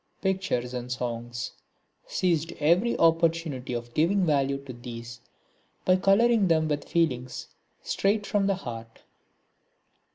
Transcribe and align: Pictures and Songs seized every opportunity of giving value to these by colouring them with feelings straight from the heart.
Pictures 0.19 0.73
and 0.73 0.91
Songs 0.91 1.51
seized 2.07 2.53
every 2.59 2.97
opportunity 2.97 3.73
of 3.73 3.93
giving 3.93 4.25
value 4.25 4.57
to 4.65 4.73
these 4.73 5.21
by 5.85 5.95
colouring 5.95 6.47
them 6.47 6.67
with 6.67 6.89
feelings 6.89 7.49
straight 7.83 8.25
from 8.25 8.47
the 8.47 8.55
heart. 8.55 9.03